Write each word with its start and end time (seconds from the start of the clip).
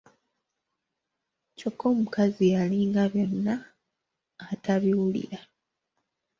Kyokka 1.57 1.85
omukazi 1.93 2.43
yalinga 2.55 3.03
byonna 3.13 3.55
atabiwulira. 4.51 5.39